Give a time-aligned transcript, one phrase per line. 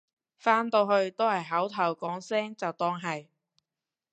[0.35, 3.27] 返到去都係口頭講聲就當係